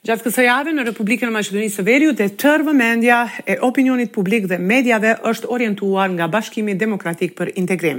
[0.00, 3.16] Gjatë kësaj jave në Republikën e Maqedonisë së Veriut e tërë vëmendja
[3.52, 7.98] e opinionit publik dhe mediave është orientuar nga Bashkimi Demokratik për Integrim.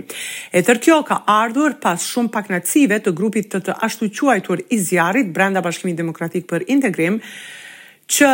[0.49, 4.81] E tërë kjo ka ardhur pas shumë paknacive të grupit të të ashtu quajtur i
[4.81, 7.21] zjarrit brenda Bashkimit Demokratik për Integrim,
[8.09, 8.31] që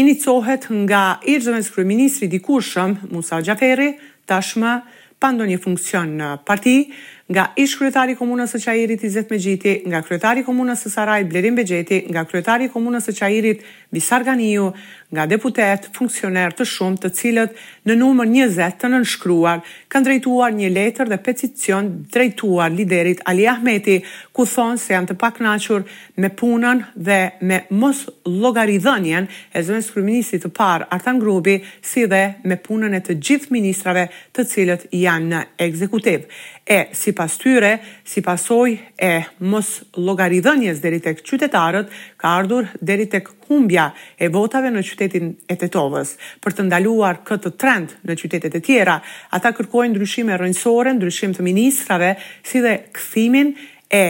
[0.00, 1.02] inicohet nga
[1.34, 3.92] Irzëmës Kryeministri Dikushëm, Musa Gjaferi,
[4.24, 4.78] tashmë
[5.22, 6.86] pando një funksion në parti,
[7.30, 11.28] nga ish kryetari i komunës së Çajirit Izet Megjiti, nga kryetari i komunës së Sarajit
[11.30, 14.72] Blerim Begjeti, nga kryetari i komunës së Çajirit Visar Ganiu,
[15.12, 19.58] nga deputet, funksioner të shumë të cilët në numër 20 të nënshkruar
[19.92, 23.98] kanë drejtuar një letër dhe peticion drejtuar liderit Ali Ahmeti,
[24.32, 25.84] ku thonë se janë të pakënaqur
[26.24, 32.22] me punën dhe me mos llogaridhënien e zonës kryeministit të parë Artan Grubi, si dhe
[32.48, 36.24] me punën e të gjithë ministrave të cilët janë në ekzekutiv.
[36.64, 39.10] E si pas tyre, si pasoj e
[39.52, 45.56] mos logaridhënjes deri tek qytetarët, ka ardhur deri tek humbja e votave në qytetin e
[45.62, 46.16] Tetovës.
[46.42, 48.98] Për të ndaluar këtë trend në qytetet e tjera,
[49.30, 53.54] ata kërkojnë ndryshime rrënjësore, ndryshim të ministrave, si dhe kthimin
[53.92, 54.04] e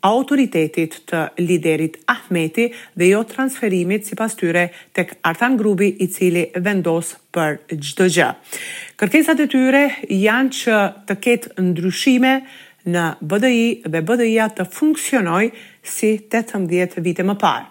[0.00, 6.46] autoritetit të liderit Ahmeti dhe jo transferimit si pas tyre tek Artan Grubi i cili
[6.56, 8.28] vendos për gjithë gjë.
[9.00, 9.82] Kërkesat e tyre
[10.16, 12.34] janë që të ketë ndryshime
[12.90, 15.44] në BDI dhe BDI-a të funksionoj
[15.84, 17.68] si 18 vite më parë.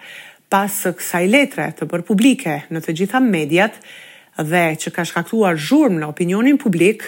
[0.49, 3.75] Pas kësaj letre të bërë publike në të gjitha mediat
[4.39, 7.03] dhe që ka shkaktuar zhurmë në opinionin publik,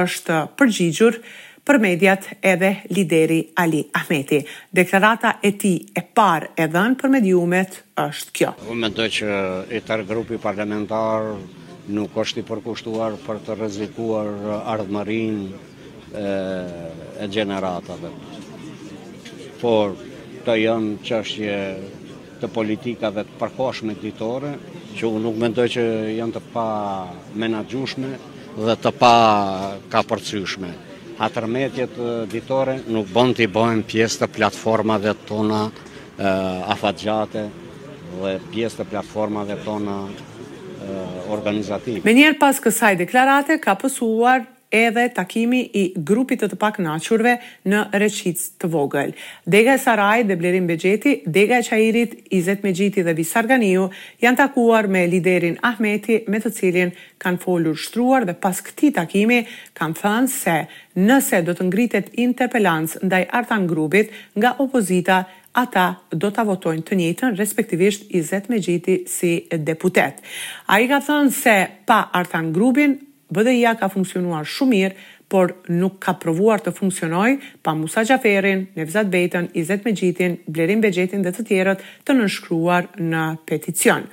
[0.00, 1.38] është përgjigjur nështë
[1.68, 4.38] për mediat edhe lideri Ali Ahmeti.
[4.78, 8.52] Deklarata e ti e par e dhenë për mediumet është kjo.
[8.70, 9.34] U mendoj që
[9.78, 11.26] i tërë grupi parlamentar
[11.96, 14.30] nuk është i përkushtuar për të rezikuar
[14.74, 16.26] ardhëmarin e,
[17.26, 18.12] e generatave.
[19.60, 19.96] Por
[20.46, 21.56] të janë që është që
[22.40, 24.54] të politikave të përkoshme të ditore,
[24.96, 25.82] që unë nuk mendoj që
[26.18, 26.62] janë të pa
[27.42, 28.14] menagjushme
[28.64, 29.10] dhe të pa
[29.92, 30.70] kapërcyshme
[31.20, 31.98] atërmetjet
[32.32, 35.64] ditore nuk bënd të i bëjmë pjesë të platformave tona
[36.72, 37.44] afatgjate
[38.20, 39.98] dhe pjesë të platformave tona
[41.30, 42.02] organizative.
[42.08, 47.34] Me njerë pas kësaj deklarate ka pësuar edhe takimi i grupit të të pak naqurve
[47.68, 49.12] në reqic të vogël.
[49.46, 53.88] Dega e Saraj dhe Blerim Begjeti, Dega e Qajirit, Izet Megjiti dhe Bisarganiu
[54.22, 59.42] janë takuar me liderin Ahmeti me të cilin kanë folur shtruar dhe pas këti takimi
[59.76, 60.56] kanë thënë se
[61.00, 65.24] nëse do të ngritet interpelancë ndaj artan grupit nga opozita
[65.58, 70.22] ata do të votojnë të njëtën, respektivisht Izet Megjiti si deputet.
[70.70, 71.56] A i ka thënë se
[71.88, 72.94] pa artan grupin,
[73.30, 74.98] BDI-a ka funksionuar shumë mirë,
[75.30, 81.22] por nuk ka provuar të funksionoj pa Musa Gjaferin, Nevzat Betën, Izet Megjitin, Blerin Begjetin
[81.22, 84.08] dhe të tjerët të nënshkruar në peticion.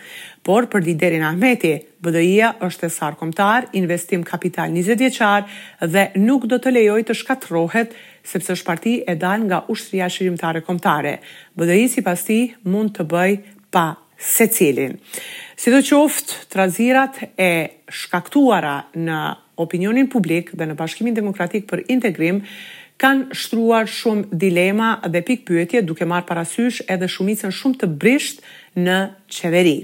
[0.45, 1.71] Por, për diderin Ahmeti,
[2.05, 5.49] BDI-a është e sarkomtar, investim kapital 20 vjeqar
[5.89, 11.17] dhe nuk do të lejoj të shkatrohet sepse shparti e dal nga ushtria shqirimtare komtare.
[11.57, 13.39] BDI si tij mund të bëj
[13.73, 14.97] pa se cilin.
[15.57, 17.49] Si do qoftë, trazirat e
[17.89, 19.21] shkaktuara në
[19.61, 22.43] opinionin publik dhe në bashkimin demokratik për integrim
[23.01, 28.39] kanë shtruar shumë dilema dhe pik pyetje duke marë parasysh edhe shumicën shumë të brisht
[28.77, 28.97] në
[29.33, 29.75] qeveri.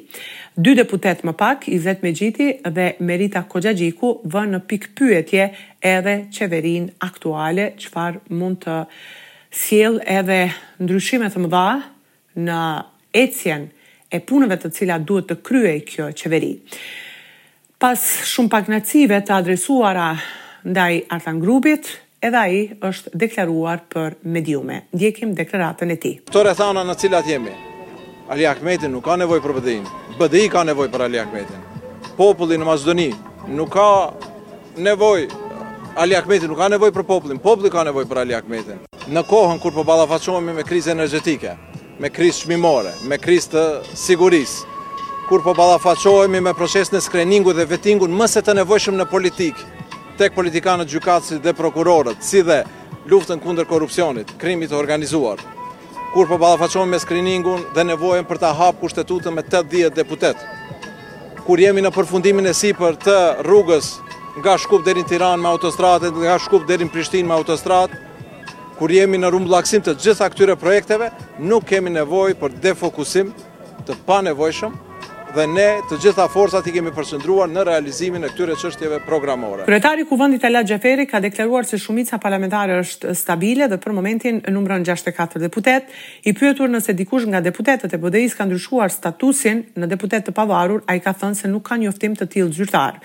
[0.57, 5.49] Dy deputet më pak, Izet Megjiti dhe Merita Kogjagjiku vë në pik pyetje
[5.85, 8.79] edhe qeverin aktuale qëfar mund të
[9.53, 10.45] siel edhe
[10.81, 11.67] ndryshimet më dha
[12.47, 12.61] në
[13.13, 13.81] ecjen qeverin
[14.13, 16.51] e punëve të cilat duhet të kryej kjo qeveri.
[17.81, 20.11] Pas shumë pak nacive të adresuara
[20.63, 21.89] ndaj Artan Grupit,
[22.23, 22.59] edhe ai
[22.91, 24.83] është deklaruar për mediume.
[24.93, 26.15] Ndjekim deklaratën e tij.
[26.29, 27.55] Këto rrethana në cilat jemi.
[28.31, 29.89] Ali Akmetin nuk ka nevojë për BDI-n.
[30.21, 31.65] BDI ka nevojë për Ali Ahmetin.
[32.15, 33.09] Populli në mazdoni
[33.57, 33.87] nuk ka
[34.77, 35.27] nevojë
[36.01, 38.79] Ali Ahmeti nuk ka nevojë për popullin, populli ka nevojë për Ali Ahmetin.
[39.11, 41.57] Në kohën kur po ballafaqohemi me krizën energjetike,
[41.99, 43.61] me kriz shmimore, me kriz të
[43.97, 44.61] siguris,
[45.29, 49.55] kur po balafaqohemi me proces në skreningu dhe vetingu në mëse të nevojshëm në politik,
[50.17, 52.63] tek politikanët gjukatësit dhe prokurorët, si dhe
[53.11, 55.41] luftën kunder korupcionit, krimit të organizuar,
[56.15, 60.39] kur po balafaqohemi me skreningu dhe nevojën për ta hapë kushtetutën me 80 deputet,
[61.45, 63.95] kur jemi në përfundimin e sipër të rrugës
[64.39, 67.99] nga Shkup dherin Tiran me autostratet, nga Shkup dherin Prishtin me autostratet,
[68.79, 71.11] kur jemi në rumblaksim të gjitha këtyre projekteve,
[71.49, 73.31] nuk kemi nevoj për defokusim
[73.87, 74.77] të panevojshëm,
[75.33, 79.65] dhe ne të gjitha forcat i kemi përqendruar në realizimin e këtyre çështjeve programore.
[79.65, 84.41] Kryetari i Kuvendit Ala Jaferi ka deklaruar se shumica parlamentare është stabile dhe për momentin
[84.53, 85.89] numëron 64 deputet.
[86.29, 90.83] I pyetur nëse dikush nga deputetët e Bodis ka ndryshuar statusin në deputet të pavarur,
[90.91, 92.99] ai ka thënë se nuk ka njoftim të tillë zyrtar.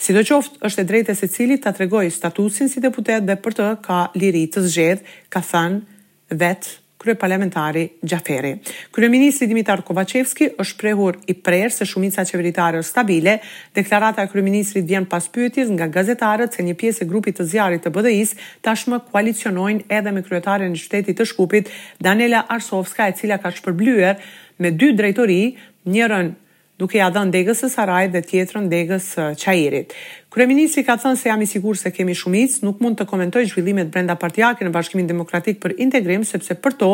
[0.00, 4.58] Sidoqoftë, është e drejtë secilit ta tregojë statusin si deputet dhe për të ka liritë
[4.58, 8.58] të zgjedh, ka thënë vetë krye parlamentari Gjaferi.
[8.92, 13.36] Krye ministri Dimitar Kovacevski është prehur i prerë se shumica qeveritare është stabile,
[13.76, 17.86] deklarata krye ministri vjen pas pyetjes nga gazetarët se një pjesë e grupit të zjarit
[17.86, 18.36] të BDI-s
[18.66, 24.20] tashmë koalicionojnë edhe me kryetaren e shtetit të shkupit, Daniela Arsovska, e cila ka shpërblyer
[24.60, 25.40] me dy drejtori,
[25.88, 26.34] njërën
[26.80, 29.92] duke ja dhënë degës së Sarajit dhe tjetrën degës së Çajirit.
[30.32, 33.90] Kryeministri ka thënë se jam i sigurt se kemi shumicë, nuk mund të komentoj zhvillimet
[33.92, 36.90] brenda partiake në Bashkimin Demokratik për Integrim sepse për to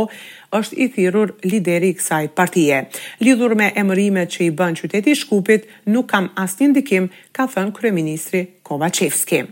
[0.58, 2.80] është i thirrur lideri i kësaj partie.
[3.22, 7.06] Lidhur me emërimet që i bën qyteti i Shkupit, nuk kam asnjë ndikim,
[7.36, 9.44] ka thënë kryeministri Kovacevski.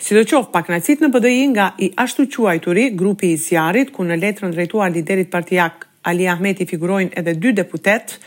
[0.00, 3.36] Si do qofë pak në citë në pëdëji nga i ashtu i turi, grupi i
[3.40, 8.18] zjarit, ku në letrën drejtuar liderit partijak Ali Ahmeti figurojnë edhe dy deputet,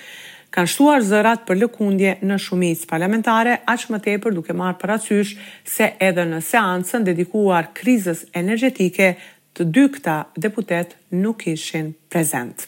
[0.55, 5.33] kanë shtuar zërat për lëkundje në shumicë parlamentare, aq më tepër duke marrë parasysh
[5.75, 9.11] se edhe në seancën dedikuar krizës energjetike,
[9.57, 12.65] të dy këta deputet nuk ishin prezent.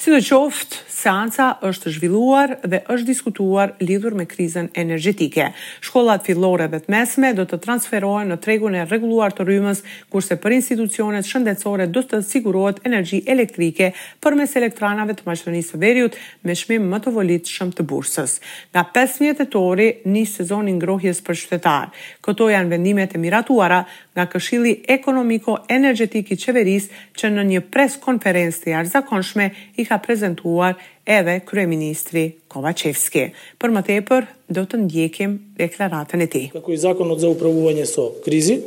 [0.00, 5.50] Si në qoftë, seansa është zhvilluar dhe është diskutuar lidhur me krizën energjetike.
[5.84, 10.38] Shkollat fillore dhe të mesme do të transferohen në tregun e rregulluar të rrymës, kurse
[10.40, 13.90] për institucionet shëndetësore do të sigurohet energji elektrike
[14.24, 16.16] përmes elektranave të mashtronisë së veriut
[16.48, 18.38] me çmim më të volitshëm të bursës.
[18.72, 21.92] Nga 15 tetori nis sezoni ngrohjes për qytetar.
[22.26, 23.84] Këto janë vendimet e miratuara
[24.16, 29.44] nga Këshilli Ekonomiko-Energjetik i Qeverisë që në një pres konferencë të arzakonshme
[29.78, 30.74] i ka prezentuar
[31.18, 33.28] edhe Kryeministri Kovacevski.
[33.62, 34.26] Për më tepër,
[34.56, 36.42] do të ndjekim deklaratën e ti.
[36.56, 38.58] Kako i zakon odzë upravuvanje so krizi,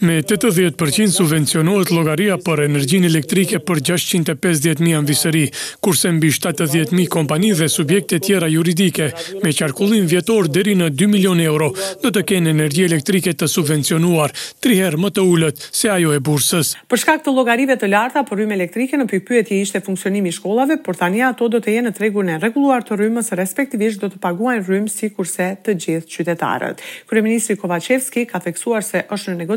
[0.00, 5.42] Me 80% subvencionohet logaria për energjin elektrike për 650.000 në visëri,
[5.84, 9.10] kurse mbi 70.000 kompani dhe subjekte tjera juridike,
[9.44, 11.68] me qarkullin vjetor dheri në 2 milion euro,
[12.02, 14.32] do të kenë energji elektrike të subvencionuar,
[14.64, 16.72] triher më të ullët se ajo e bursës.
[16.88, 20.80] Për shkak të logarive të larta për rrimë elektrike në pykpyet i ishte funksionimi shkollave,
[20.82, 24.24] por tani ato do të jenë të regur në reguluar të rrimës, respektivisht do të
[24.24, 26.82] paguajnë rrimë si kurse të gjithë qytetarët.
[27.12, 29.50] Kryeministri Kovacevski ka theksuar se është në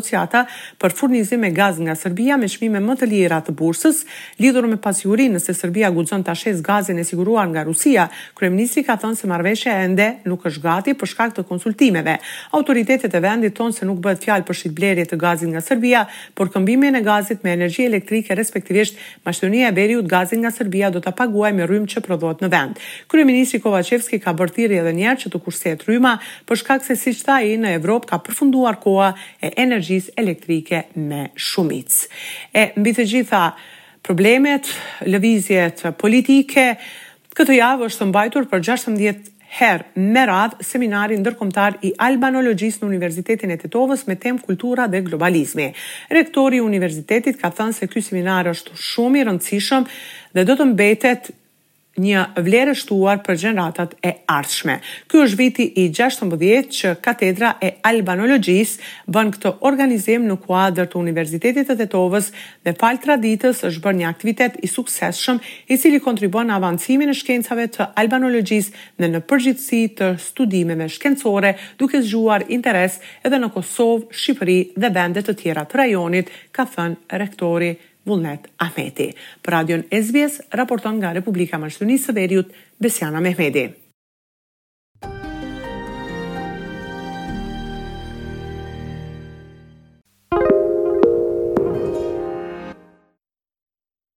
[0.80, 4.02] për furnizim me gaz nga Serbia me çmime më të lira të bursës,
[4.42, 8.08] lidhur me pasigurinë nëse Serbia guxon ta shesë gazin e siguruar nga Rusia.
[8.38, 12.18] Kryeministri ka thënë se marrveshja ende nuk është gati për shkak të konsultimeve.
[12.58, 16.06] Autoritetet e vendit thonë se nuk bëhet fjalë për shitblerje të gazit nga Serbia,
[16.36, 21.02] por këmbimin e gazit me energji elektrike respektivisht mashtonia e Veriut gazin nga Serbia do
[21.04, 22.78] ta paguajë me rrymë që prodhohet në vend.
[23.12, 26.14] Kryeministri Kovacevski ka bërë thirrje edhe një herë që të kursehet rryma
[26.48, 29.10] për shkak se siç tha ai në Evropë ka përfunduar koha
[29.44, 31.96] e energjisë elektrike me shumic.
[32.54, 33.44] E mbi të gjitha
[34.06, 34.70] problemet,
[35.10, 36.76] lëvizjet politike,
[37.36, 42.82] këtë javë është të mbajtur për 16 herë her me radh seminarin ndërkomtar i albanologjis
[42.82, 45.70] në Universitetin e Tetovës me temë kultura dhe globalizmi.
[46.12, 49.88] Rektori i universitetit ka thënë se ky seminar është shumë i rëndësishëm
[50.36, 51.32] dhe do të mbetet
[52.02, 54.78] një vlerë shtuar për gjeneratat e ardhshme.
[55.08, 58.74] Ky është viti i 16 që Katedra e Albanologjis
[59.16, 62.32] bën këtë organizim në kuadër të Universitetit të Tetovës
[62.68, 65.40] dhe fal traditës është bërë një aktivitet i suksesshëm
[65.72, 72.04] i cili kontribon avancimin e shkencave të albanologjisë në në përgjithësi të studimeve shkencore, duke
[72.04, 77.74] zgjuar interes edhe në Kosovë, Shqipëri dhe vende të tjera të rajonit, ka thënë rektori
[78.10, 79.08] Vullnet Ahmeti.
[79.46, 82.54] Për radion SBS, raporton nga Republika Mashtunisë Sëveriut,
[82.88, 83.68] Besiana Mehmedi.